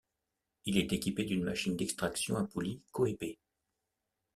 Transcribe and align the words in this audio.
Il 0.65 0.79
est 0.79 0.93
équipé 0.93 1.25
d'une 1.25 1.43
machine 1.43 1.75
d'extraction 1.77 2.35
à 2.35 2.43
poulie 2.43 2.81
Koepe. 2.91 3.37